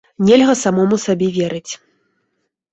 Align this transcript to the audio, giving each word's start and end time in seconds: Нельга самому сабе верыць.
Нельга 0.29 0.55
самому 0.63 0.95
сабе 1.05 1.27
верыць. 1.37 1.71